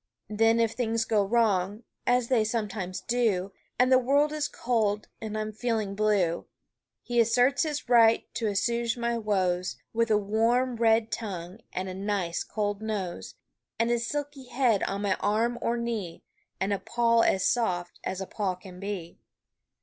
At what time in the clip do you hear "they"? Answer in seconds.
2.29-2.43